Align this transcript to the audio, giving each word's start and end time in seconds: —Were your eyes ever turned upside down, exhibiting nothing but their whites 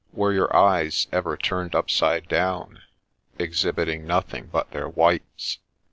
—Were 0.21 0.33
your 0.33 0.51
eyes 0.57 1.05
ever 1.11 1.37
turned 1.37 1.75
upside 1.75 2.27
down, 2.27 2.81
exhibiting 3.37 4.07
nothing 4.07 4.47
but 4.51 4.71
their 4.71 4.89
whites 4.89 5.59